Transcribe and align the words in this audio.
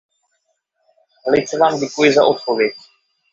Velice 1.25 1.57
vám 1.57 1.79
děkuji 1.79 2.13
za 2.13 2.25
odpověď. 2.25 2.73